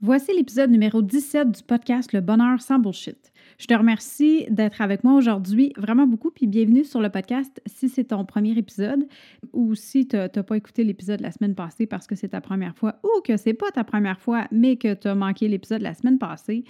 [0.00, 3.32] Voici l'épisode numéro 17 du podcast Le bonheur sans bullshit.
[3.58, 7.88] Je te remercie d'être avec moi aujourd'hui vraiment beaucoup, puis bienvenue sur le podcast si
[7.88, 9.08] c'est ton premier épisode
[9.52, 12.76] ou si tu n'as pas écouté l'épisode la semaine passée parce que c'est ta première
[12.76, 15.94] fois ou que c'est pas ta première fois, mais que tu as manqué l'épisode la
[15.94, 16.62] semaine passée,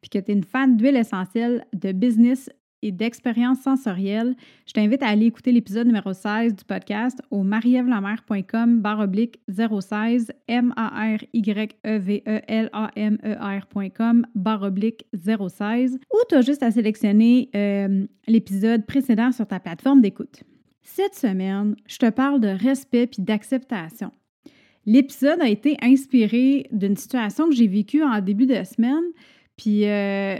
[0.00, 2.48] puis que tu es une fan d'huile essentielle, de business,
[2.86, 8.80] et d'expérience sensorielle, je t'invite à aller écouter l'épisode numéro 16 du podcast au marievlamer.com
[8.80, 11.50] barre oblique 016 m a r y
[11.84, 16.62] e v e l a m e r.com barre oblique 016 ou tu as juste
[16.62, 20.44] à sélectionner euh, l'épisode précédent sur ta plateforme d'écoute.
[20.82, 24.12] Cette semaine, je te parle de respect puis d'acceptation.
[24.88, 29.02] L'épisode a été inspiré d'une situation que j'ai vécue en début de semaine
[29.56, 30.36] puis, euh,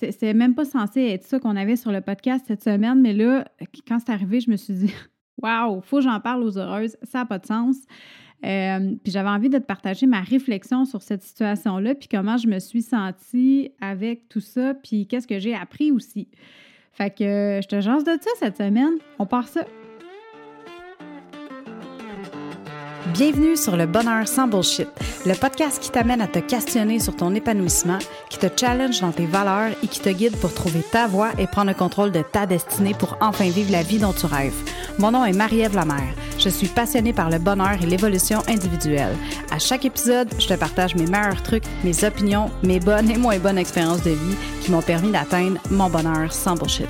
[0.00, 3.44] c'était même pas censé être ça qu'on avait sur le podcast cette semaine, mais là,
[3.86, 4.94] quand c'est arrivé, je me suis dit,
[5.42, 7.76] waouh, faut que j'en parle aux heureuses, ça n'a pas de sens.
[8.44, 12.46] Euh, puis j'avais envie de te partager ma réflexion sur cette situation-là, puis comment je
[12.46, 16.28] me suis sentie avec tout ça, puis qu'est-ce que j'ai appris aussi.
[16.92, 18.94] Fait que je te jase de ça cette semaine.
[19.18, 19.64] On part ça.
[23.14, 24.88] Bienvenue sur le Bonheur sans Bullshit,
[25.24, 29.26] le podcast qui t'amène à te questionner sur ton épanouissement, qui te challenge dans tes
[29.26, 32.44] valeurs et qui te guide pour trouver ta voie et prendre le contrôle de ta
[32.46, 34.52] destinée pour enfin vivre la vie dont tu rêves.
[34.98, 36.12] Mon nom est Marie-Ève Lamère.
[36.40, 39.16] Je suis passionnée par le bonheur et l'évolution individuelle.
[39.52, 43.38] À chaque épisode, je te partage mes meilleurs trucs, mes opinions, mes bonnes et moins
[43.38, 46.88] bonnes expériences de vie qui m'ont permis d'atteindre mon bonheur sans bullshit.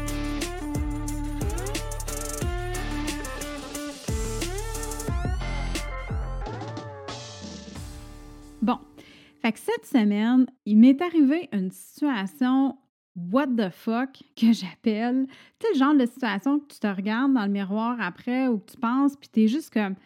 [9.45, 12.79] Fait que cette semaine, il m'est arrivé une situation
[13.15, 15.27] what the fuck que j'appelle.
[15.59, 18.71] Tu le genre de situation que tu te regardes dans le miroir après ou que
[18.71, 19.97] tu penses, puis tu es juste comme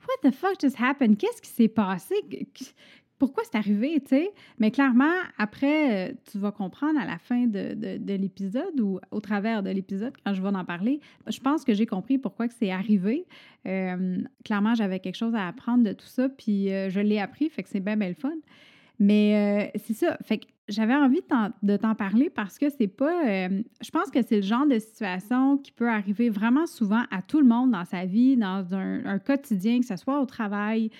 [0.00, 1.16] What the fuck just happened?
[1.16, 2.16] Qu'est-ce qui s'est passé?
[3.20, 4.32] Pourquoi c'est arrivé, tu sais?
[4.58, 9.62] Mais clairement, après, euh, tu vas comprendre à la fin de, l'épisode ou au travers
[9.62, 12.72] de l'épisode, quand je vais en parler, je pense que j'ai compris pourquoi que c'est
[12.72, 13.26] arrivé.
[13.64, 17.48] Euh, clairement, j'avais quelque chose à apprendre de tout ça, puis euh, je l'ai appris,
[17.48, 18.32] fait que c'est bien, bien le fun.
[18.98, 20.16] Mais euh, c'est ça.
[20.22, 21.20] Fait que j'avais envie
[21.62, 23.26] de t'en parler parce que c'est pas.
[23.26, 27.22] Euh, je pense que c'est le genre de situation qui peut arriver vraiment souvent à
[27.22, 30.90] tout le monde dans sa vie, dans un, quotidien, que ce soit au travail,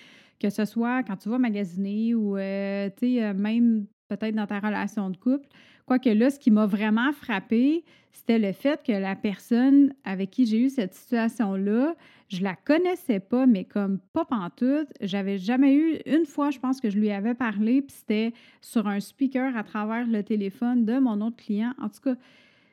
[0.40, 5.10] que ce soit quand tu vas magasiner ou, euh, sais, même peut-être dans ta relation
[5.10, 5.46] de couple.
[5.86, 10.46] Quoique là, ce qui m'a vraiment frappé, c'était le fait que la personne avec qui
[10.46, 11.96] j'ai eu cette situation-là,
[12.28, 14.88] je la connaissais pas, mais comme pas pantoute.
[15.00, 18.86] J'avais jamais eu, une fois, je pense que je lui avais parlé, puis c'était sur
[18.86, 21.74] un speaker à travers le téléphone de mon autre client.
[21.80, 22.14] En tout cas,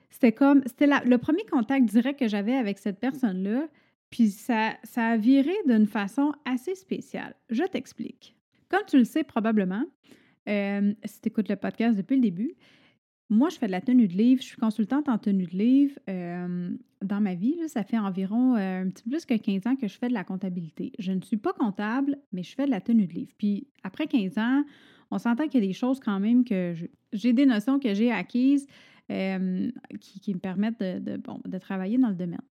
[0.09, 3.67] c'était comme, c'était le premier contact direct que j'avais avec cette personne-là,
[4.09, 7.35] puis ça, ça a viré d'une façon assez spéciale.
[7.49, 8.35] Je t'explique.
[8.69, 9.83] Comme tu le sais probablement,
[10.47, 12.55] euh, si tu écoutes le podcast depuis le début,
[13.29, 14.41] moi, je fais de la tenue de livre.
[14.41, 15.97] Je suis consultante en tenue de livre.
[16.09, 16.72] Euh,
[17.03, 19.88] dans ma vie, ça fait environ euh, un petit peu plus que 15 ans que
[19.88, 20.91] je fais de la comptabilité.
[20.97, 23.31] Je ne suis pas comptable, mais je fais de la tenue de livre.
[23.38, 24.63] Puis après 15 ans,
[25.12, 26.73] on s'entend qu'il y a des choses quand même que
[27.13, 28.66] j'ai des notions que j'ai acquises
[29.12, 32.41] euh, qui, me permettent de, bon, de travailler dans le domaine.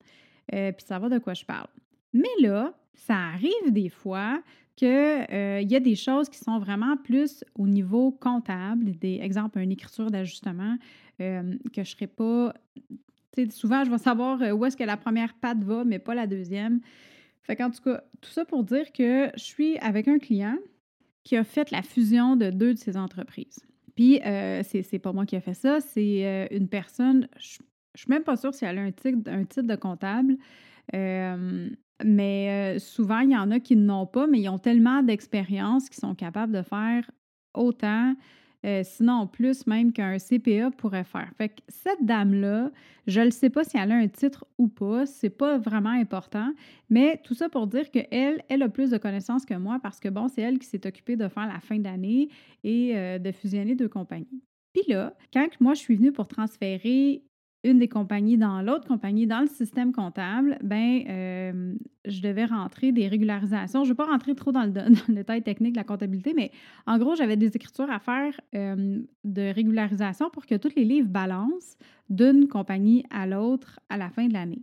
[0.49, 1.69] puis savoir de quoi je parle.
[2.13, 4.43] Mais là, ça arrive des fois
[4.79, 9.59] qu'il euh, y a des choses qui sont vraiment plus au niveau comptable, des exemples,
[9.59, 10.77] une écriture d'ajustement,
[11.21, 12.55] euh, que je ne serais pas.
[13.51, 16.29] Souvent, je vais savoir euh, où est-ce que la première patte va, mais pas la
[16.29, 16.81] deuxième.
[17.43, 20.57] Fait qu'en tout cas, tout ça pour dire que je suis avec un client
[21.25, 23.59] qui a fait la fusion de deux de ses entreprises.
[23.97, 28.23] Puis, c'est pas moi qui a fait ça, c'est une personne, je ne suis même
[28.23, 30.37] pas sûre si elle a un titre de comptable,
[32.05, 35.89] mais euh, souvent, il y en a qui n'ont pas, mais ils ont tellement d'expérience
[35.89, 37.11] qu'ils sont capables de faire
[37.55, 38.15] autant,
[38.67, 41.31] euh, sinon plus même qu'un CPA pourrait faire.
[41.37, 42.71] Fait que cette dame-là,
[43.07, 46.53] je ne sais pas si elle a un titre ou pas, c'est pas vraiment important,
[46.91, 50.09] mais tout ça pour dire qu'elle, elle a plus de connaissances que moi parce que
[50.09, 52.29] bon, c'est elle qui s'est occupée de faire la fin d'année
[52.65, 54.43] et euh, de fusionner deux compagnies.
[54.73, 57.23] Puis là, quand moi je suis venue pour transférer
[57.65, 61.75] une des compagnies dans l'autre compagnie, dans le système comptable, ben, euh,
[62.05, 63.83] je devais rentrer des régularisations.
[63.85, 66.53] Je ne vais pas rentrer trop dans le, détail technique de la comptabilité, mais
[66.87, 71.09] en gros, j'avais des écritures à faire euh, de régularisation pour que tous les livres
[71.09, 71.77] balancent
[72.09, 74.63] d'une compagnie à l'autre à la fin de l'année.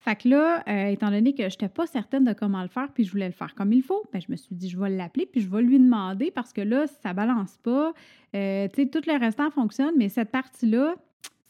[0.00, 2.92] Fait que là, euh, étant donné que je n'étais pas certaine de comment le faire,
[2.92, 4.90] puis je voulais le faire comme il faut, ben, je me suis dit, je vais
[4.90, 7.94] l'appeler, puis je vais lui demander parce que là, ça ne balance pas.
[8.34, 10.96] tu sais, tout le restant fonctionne, mais cette partie-là,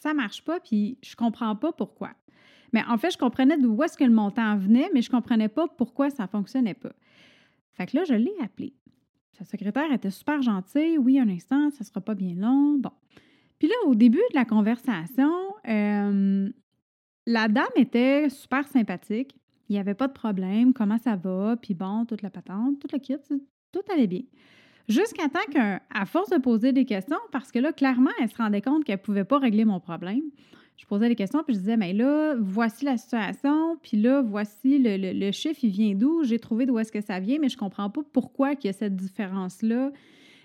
[0.05, 2.11] ça marche pas, puis je comprends pas pourquoi.
[2.73, 5.67] Mais en fait, je comprenais d'où est-ce que le montant venait, mais je comprenais pas
[5.67, 6.93] pourquoi ça fonctionnait pas.
[7.73, 8.75] Fait que là, je l'ai appelé.
[9.33, 10.99] Sa secrétaire était super gentille.
[10.99, 12.79] Oui, un instant, ça sera pas bien long.
[12.79, 12.93] Bon.
[13.59, 15.33] Puis là, au début de la conversation,
[15.67, 16.50] euh,
[17.27, 19.35] la dame était super sympathique.
[19.69, 20.75] Il n'y avait pas de problème.
[20.75, 21.57] Comment ça va?
[21.57, 23.17] Puis bon, toute la patente, toute la kit,
[23.73, 24.23] tout allait bien.
[24.89, 28.61] Jusqu'à temps qu'à force de poser des questions, parce que là, clairement, elle se rendait
[28.61, 30.23] compte qu'elle ne pouvait pas régler mon problème.
[30.77, 34.79] Je posais des questions, puis je disais, mais là, voici la situation, puis là, voici
[34.79, 36.25] le, chiffre, il vient d'où?
[36.25, 38.69] J'ai trouvé d'où est-ce que ça vient, mais je ne comprends pas pourquoi il y
[38.69, 39.93] a cette différence-là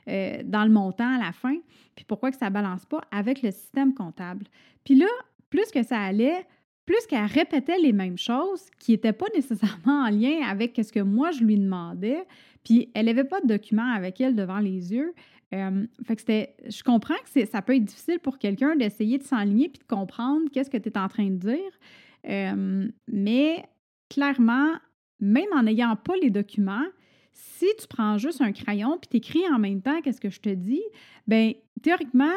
[0.08, 1.56] euh, dans le montant à la fin,
[1.96, 4.46] puis pourquoi que ça ne balance pas avec le système comptable.
[4.84, 5.08] Puis là,
[5.50, 6.46] plus que ça allait,
[6.90, 11.02] plus qu'elle répétait les mêmes choses qui n'étaient pas nécessairement en lien avec ce que
[11.02, 12.26] moi je lui demandais,
[12.64, 15.14] puis elle n'avait pas de document avec elle devant les yeux.
[15.54, 19.24] Euh, fait que c'était, je comprends que ça peut être difficile pour quelqu'un d'essayer de
[19.24, 21.80] s'enligner puis de comprendre qu'est-ce que tu es en train de dire.
[22.28, 23.64] Euh, mais
[24.10, 24.72] clairement,
[25.20, 26.88] même en n'ayant pas les documents,
[27.34, 30.40] si tu prends juste un crayon puis tu écris en même temps qu'est-ce que je
[30.40, 30.82] te dis,
[31.28, 31.52] bien,
[31.84, 32.34] théoriquement,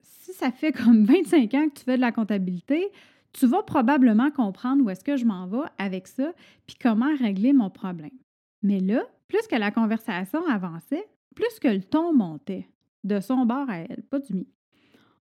[0.00, 2.88] si ça fait comme 25 ans que tu fais de la comptabilité,
[3.32, 6.32] tu vas probablement comprendre où est-ce que je m'en vais avec ça,
[6.66, 8.10] puis comment régler mon problème.
[8.62, 12.68] Mais là, plus que la conversation avançait, plus que le ton montait,
[13.04, 14.44] de son bord à elle, pas du mien.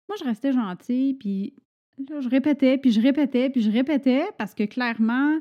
[0.09, 1.55] Moi, je restais gentille, puis
[1.99, 5.39] je répétais, puis je répétais, puis je répétais, parce que clairement,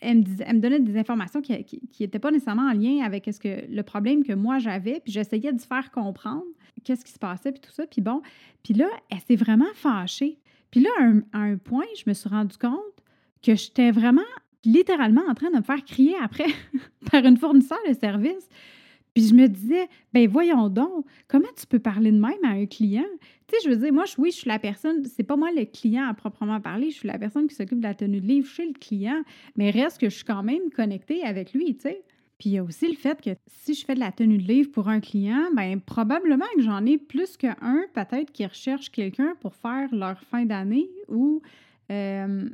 [0.00, 4.24] elle me, disait, donnait des informations qui n'étaient pas nécessairement en lien avec le problème
[4.24, 6.44] que moi j'avais, puis j'essayais de faire comprendre
[6.84, 7.86] qu'est-ce qui se passait, puis tout ça.
[7.86, 8.22] Puis bon,
[8.62, 10.38] puis là, elle s'est vraiment fâchée.
[10.70, 10.90] Puis là,
[11.32, 12.74] à un, point, je me suis rendu compte
[13.42, 14.22] que j'étais vraiment
[14.64, 16.46] littéralement en train de me faire crier après
[17.10, 18.48] par une fournisseur de service.
[19.14, 22.66] Puis je me disais, ben voyons donc, comment tu peux parler de même à un
[22.66, 23.02] client?
[23.48, 25.64] Tu sais, je veux dire, moi, oui, je suis la personne, c'est pas moi le
[25.64, 28.48] client à proprement parler, je suis la personne qui s'occupe de la tenue de livre
[28.48, 29.22] chez le client,
[29.56, 32.02] mais reste que je suis quand même connectée avec lui, tu sais.
[32.40, 34.48] Puis il y a aussi le fait que si je fais de la tenue de
[34.48, 39.34] livre pour un client, bien probablement que j'en ai plus qu'un, peut-être qui recherche quelqu'un
[39.42, 41.42] pour faire leur fin d'année ou
[41.92, 42.48] euh,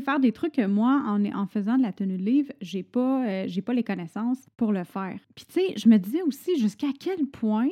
[0.00, 3.44] faire des trucs que moi, en, faisant de la tenue de livre, j'ai pas, euh,
[3.46, 5.20] j'ai pas les connaissances pour le faire.
[5.36, 7.70] Puis tu sais, je me disais aussi jusqu'à quel point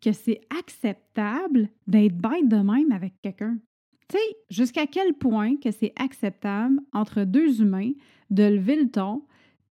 [0.00, 3.58] que c'est acceptable d'être bête de même avec quelqu'un.
[4.08, 7.92] Tu sais, jusqu'à quel point que c'est acceptable entre deux humains
[8.30, 9.24] de lever le ton,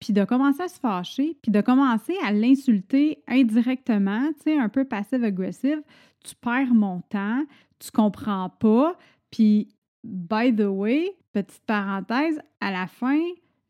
[0.04, 4.68] puis de commencer à se fâcher, puis de commencer à l'insulter indirectement, tu sais, un
[4.68, 5.80] peu passive-agressive,
[6.22, 7.42] tu perds mon temps,
[7.78, 8.98] tu comprends pas,
[9.30, 9.68] puis
[10.04, 13.18] by the way, petite parenthèse, à la fin,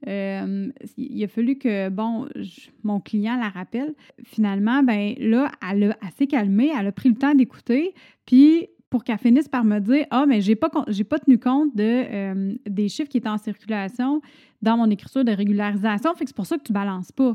[0.08, 2.28] euh, il a fallu que, bon,
[2.82, 3.94] mon client la rappelle.
[4.24, 7.94] Finalement, ben là, elle, a, s'est calmée, elle a pris le temps d'écouter,
[8.26, 12.54] puis pour qu'elle finisse par me dire Ah, mais j'ai pas, pas tenu compte euh,
[12.64, 14.20] des chiffres qui étaient en circulation
[14.62, 17.34] dans mon écriture de régularisation, fait que c'est pour ça que tu balances pas.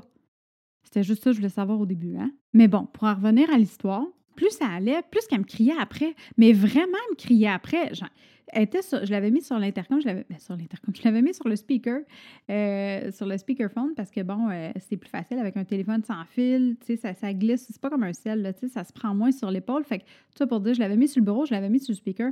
[0.84, 2.16] C'était juste ça que je voulais savoir au début.
[2.16, 2.32] Hein?
[2.54, 4.06] Mais bon, pour en revenir à l'histoire,
[4.40, 6.16] plus ça allait, plus qu'elle me criait après.
[6.38, 7.92] Mais vraiment, elle me criait après.
[8.54, 11.50] était je l'avais mis sur l'intercom, je l'avais ben, sur l'intercom, je l'avais mis sur
[11.50, 12.00] le speaker,
[12.50, 16.24] euh, sur le speakerphone parce que bon, euh, c'est plus facile avec un téléphone sans
[16.24, 18.94] fil, tu sais, ça, glisse, c'est pas comme un ciel, là, tu sais, ça se
[18.94, 19.84] prend moins sur l'épaule.
[19.84, 20.06] Fait que,
[20.38, 22.32] ça pour dire, je l'avais mis sur le bureau, je l'avais mis sur le speaker.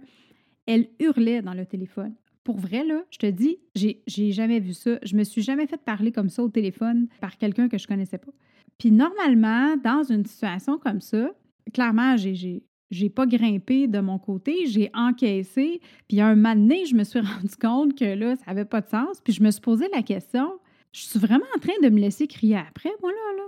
[0.65, 2.13] Elle hurlait dans le téléphone.
[2.45, 4.99] Pour vrai, là, je te dis, j'ai jamais vu ça.
[5.03, 8.17] Je me suis jamais fait parler comme ça au téléphone par quelqu'un que je connaissais
[8.17, 8.31] pas.
[8.77, 11.31] Puis normalement, dans une situation comme ça,
[11.73, 15.81] clairement, j'ai, j'ai, pas grimpé de mon côté, j'ai encaissé.
[16.07, 18.89] Puis un moment donné, je me suis rendu compte que là, ça n'avait pas de
[18.89, 19.21] sens.
[19.23, 20.59] Puis je me suis posé la question,
[20.91, 23.43] je suis vraiment en train de me laisser crier après, moi, là, là?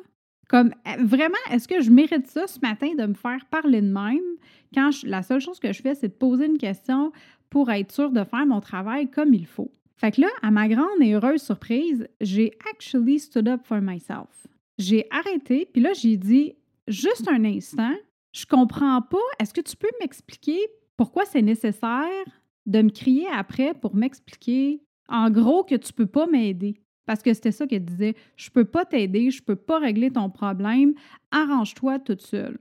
[0.50, 3.92] Comme, euh, vraiment, est-ce que je mérite ça ce matin de me faire parler de
[3.92, 4.20] même?
[4.74, 7.12] Quand la seule chose que je fais, c'est de poser une question
[7.50, 9.72] pour être sûre de faire mon travail comme il faut?
[9.96, 14.48] Fait que là, à ma grande et heureuse surprise, j'ai actually stood up for myself.
[14.78, 16.54] J'ai arrêté, puis là, j'ai dit,
[16.88, 17.94] juste un instant,
[18.40, 19.18] je comprends pas.
[19.40, 20.60] Est-ce que tu peux m'expliquer
[20.98, 22.26] pourquoi c'est nécessaire
[22.66, 26.82] de me crier après pour m'expliquer, en gros, que tu peux pas m'aider?
[27.06, 28.16] Parce que c'était ça qu'elle disait.
[28.36, 30.94] Je peux pas t'aider, je peux pas régler ton problème.
[31.32, 32.60] Arrange-toi toute seule.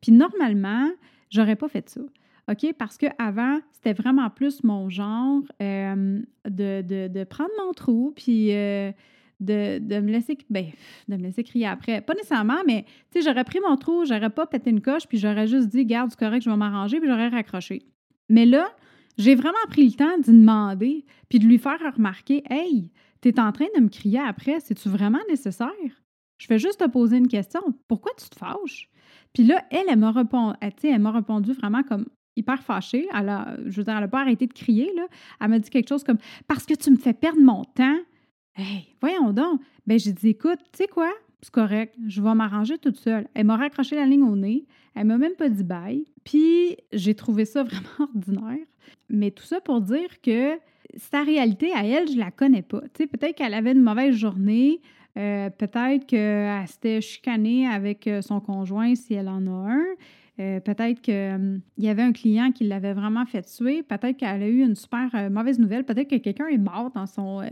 [0.00, 0.90] Puis normalement,
[1.30, 2.02] j'aurais pas fait ça.
[2.50, 2.74] OK?
[2.78, 8.92] Parce qu'avant, c'était vraiment plus mon genre euh, de, prendre mon trou, puis euh,
[9.40, 10.66] de, me laisser ben,
[11.08, 12.00] de me laisser crier après.
[12.00, 15.18] Pas nécessairement, mais tu sais, j'aurais pris mon trou, j'aurais pas pété une coche, puis
[15.18, 17.82] j'aurais juste dit garde, c'est correct, je vais m'arranger, puis j'aurais raccroché.
[18.28, 18.68] Mais là,
[19.16, 22.90] j'ai vraiment pris le temps d'y demander, puis de lui faire remarquer Hey,
[23.20, 25.68] tu es en train de me crier après, c'est-tu vraiment nécessaire?
[26.38, 27.60] Je vais juste te poser une question.
[27.88, 28.88] Pourquoi tu te fâches?
[29.32, 33.08] Puis là, elle, elle m'a répondu, elle, m'a répondu vraiment comme hyper fâchée.
[33.12, 33.32] Elle
[33.66, 34.90] je veux dire, elle n'a pas arrêté de crier.
[34.96, 35.06] Là.
[35.40, 37.98] Elle m'a dit quelque chose comme Parce que tu me fais perdre mon temps.
[38.58, 39.60] Hey, voyons donc.
[39.86, 41.12] Ben, j'ai dit, écoute, tu sais quoi?
[41.40, 43.28] c'est correct, je vais m'arranger toute seule.
[43.34, 47.14] Elle m'a raccroché la ligne au nez, elle m'a même pas dit bye, puis j'ai
[47.14, 48.66] trouvé ça vraiment ordinaire.
[49.08, 50.58] Mais tout ça pour dire que
[50.96, 52.80] sa réalité à elle, je la connais pas.
[52.94, 54.80] Tu sais, peut-être qu'elle avait une mauvaise journée,
[55.16, 59.84] euh, peut-être qu'elle s'était chicanée avec euh, son conjoint si elle en a un.
[60.40, 63.82] Euh, peut-être qu'il y avait un client qui l'avait vraiment fait tuer.
[63.82, 65.84] Peut-être qu'elle a eu une super mauvaise nouvelle.
[65.84, 67.42] Peut-être que quelqu'un est mort dans son,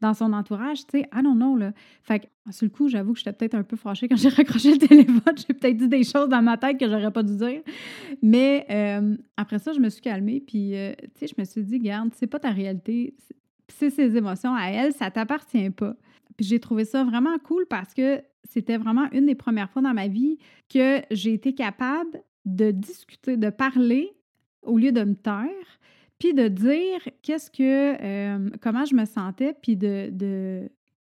[0.00, 0.86] dans son entourage.
[0.86, 1.56] Tu sais, I don't know.
[1.56, 1.72] Là.
[2.02, 4.72] Fait que, sur le coup, j'avoue que j'étais peut-être un peu fâchée quand j'ai raccroché
[4.72, 5.34] le téléphone.
[5.36, 7.62] J'ai peut-être dit des choses dans ma tête que j'aurais pas dû dire.
[8.22, 8.66] Mais
[9.36, 10.40] après ça, je me suis calmée.
[10.40, 10.74] Puis,
[11.14, 13.14] tu sais, je me suis dit, garde, c'est pas ta réalité.
[13.68, 14.92] C'est ses émotions à elle.
[14.92, 15.94] Ça t'appartient pas.
[16.36, 19.94] Puis j'ai trouvé ça vraiment cool parce que c'était vraiment une des premières fois dans
[19.94, 24.12] ma vie que j'ai été capable de discuter, de parler
[24.62, 25.80] au lieu de me taire,
[26.18, 30.70] puis de dire qu'est-ce que, euh, comment je me sentais, puis de, de,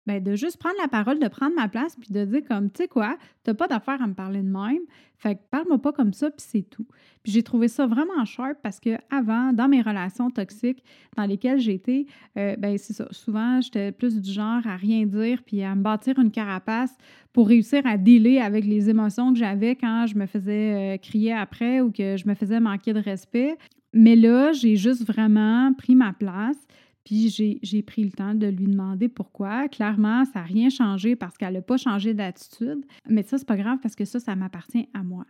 [0.10, 2.78] ben, de juste prendre la parole, de prendre ma place, puis de dire comme, tu
[2.78, 4.82] sais quoi, t'as pas d'affaire à me parler de même,
[5.20, 6.88] fait que parle-moi pas comme ça, puis c'est tout.
[7.22, 10.84] Puis j'ai trouvé ça vraiment sharp parce que avant, dans mes relations toxiques
[11.16, 15.44] dans lesquelles j'étais, euh, ben c'est ça, souvent j'étais plus du genre à rien dire,
[15.46, 16.98] puis à me bâtir une carapace
[17.32, 21.34] pour réussir à dealer avec les émotions que j'avais quand je me faisais euh, crier
[21.34, 23.60] après ou que je me faisais manquer de respect.
[23.94, 26.58] Mais là, j'ai juste vraiment pris ma place
[27.04, 27.30] puis
[27.62, 29.68] j'ai pris le temps de lui demander pourquoi.
[29.68, 32.86] Clairement, ça n'a rien changé parce qu'elle n'a pas changé d'attitude.
[33.08, 35.26] Mais ça, c'est pas grave parce que ça, ça m'appartient à moi.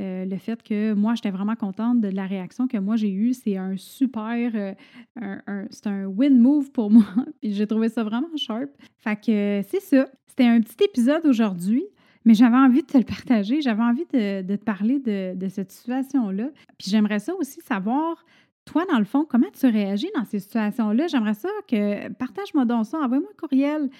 [0.00, 3.34] Euh, le fait que moi, j'étais vraiment contente de la réaction que moi j'ai eue,
[3.34, 7.04] c'est un super, euh, c'est un win move pour moi.
[7.40, 8.70] Puis j'ai trouvé ça vraiment sharp.
[8.98, 10.08] Fait que c'est ça.
[10.26, 11.84] C'était un petit épisode aujourd'hui.
[12.24, 15.48] Mais j'avais envie de te le partager, j'avais envie de, de, te parler de, de
[15.48, 16.50] cette situation-là.
[16.78, 18.24] Puis j'aimerais ça aussi savoir
[18.64, 21.06] toi, dans le fond, comment tu réagis dans ces situations-là?
[21.08, 22.98] J'aimerais ça que partage-moi donc ça.
[22.98, 23.90] Envoie-moi un courriel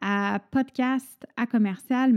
[0.00, 2.14] à podcast à commercial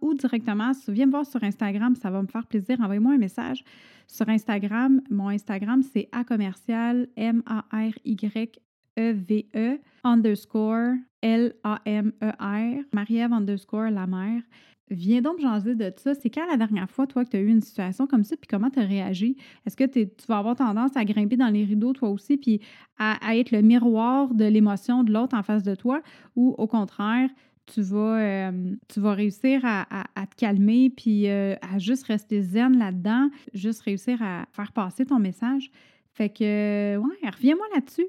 [0.00, 2.80] ou directement, viens me voir sur Instagram, ça va me faire plaisir.
[2.80, 3.64] Envoie-moi un message
[4.06, 5.00] sur Instagram.
[5.10, 8.60] Mon Instagram, c'est à commercial M-A-R-Y
[8.98, 14.42] E-V-E e, underscore L-A-M-E-R, Marie-Ève underscore la mère.
[14.88, 16.14] Viens donc jaser de ça.
[16.14, 18.46] C'est quand la dernière fois, toi, que tu as eu une situation comme ça, puis
[18.46, 19.36] comment tu as réagi?
[19.66, 22.60] Est-ce que tu vas avoir tendance à grimper dans les rideaux, toi aussi, puis
[22.98, 26.00] à, être le miroir de l'émotion de l'autre en face de toi,
[26.36, 27.28] ou au contraire,
[27.66, 32.78] tu vas, euh, tu vas réussir à, te calmer, puis euh, à juste rester zen
[32.78, 35.72] là-dedans, juste réussir à faire passer ton message?
[36.12, 38.06] Fait que, ouais, reviens-moi là-dessus.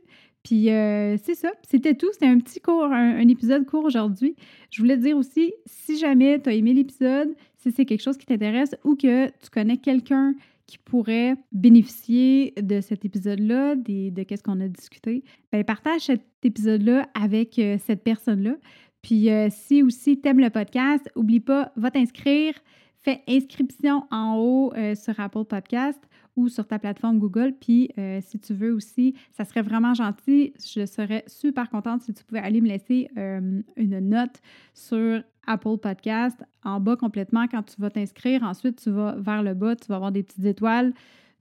[0.48, 2.08] Puis euh, c'est ça, c'était tout.
[2.14, 4.38] C'était un petit cours, un, épisode court aujourd'hui.
[4.72, 8.16] Je voulais te dire aussi, si jamais tu as aimé l'épisode, si c'est quelque chose
[8.16, 10.36] qui t'intéresse ou que tu connais quelqu'un
[10.66, 17.10] qui pourrait bénéficier de cet épisode-là, de qu'est-ce qu'on a discuté, bien, partage cet épisode-là
[17.14, 18.56] avec euh, cette personne-là.
[19.02, 22.54] Puis euh, si aussi tu aimes le podcast, oublie pas, va t'inscrire,
[23.02, 26.00] fais inscription en haut sur Apple Podcast
[26.38, 27.54] ou sur ta plateforme Google.
[27.60, 30.54] Puis euh, si tu veux aussi, ça serait vraiment gentil.
[30.60, 34.40] Je serais super contente si tu pouvais aller me laisser euh, une note
[34.74, 38.44] sur Apple Podcast en bas complètement quand tu vas t'inscrire.
[38.44, 40.94] Ensuite, tu vas vers le bas, tu vas avoir des petites étoiles.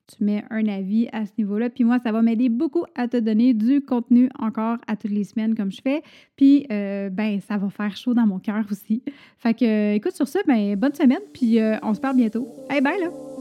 [0.07, 1.71] Tu mets un avis à ce niveau-là.
[1.71, 5.25] Puis moi, ça va m'aider beaucoup à te donner du contenu encore à toutes les
[5.25, 6.03] semaines comme je fais.
[6.37, 9.03] Puis, euh, ben, ça va faire chaud dans mon cœur aussi.
[9.39, 11.23] Fait que, écoute, sur ça, ben, bonne semaine.
[11.33, 12.49] Puis, on se parle bientôt.
[12.71, 13.36] Hey, bye là!